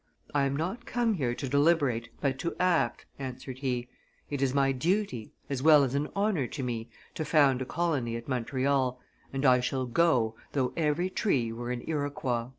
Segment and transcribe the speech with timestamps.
[0.33, 3.87] "I am not come here to deliberate, but to act," answered he;
[4.31, 8.15] "it is my duty, as well as an honor to me, to found a colony
[8.15, 8.99] at Montreal,
[9.31, 12.49] and I shall go, though every tree were an Iroquois!"